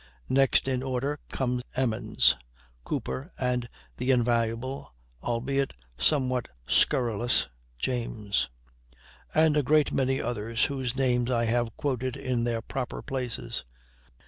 Next 0.29 0.67
in 0.67 0.81
order 0.81 1.19
come 1.29 1.61
Emmons, 1.75 2.35
Cooper, 2.83 3.31
and 3.37 3.69
the 3.97 4.09
invaluable, 4.09 4.91
albeit 5.21 5.73
somewhat 5.95 6.47
scurrilous, 6.67 7.45
James; 7.77 8.49
and 9.35 9.55
a 9.55 9.61
great 9.61 9.91
many 9.91 10.19
others 10.19 10.65
whose 10.65 10.95
names 10.95 11.29
I 11.29 11.45
have 11.45 11.77
quoted 11.77 12.17
in 12.17 12.45
their 12.45 12.63
proper 12.63 13.03
places. 13.03 13.63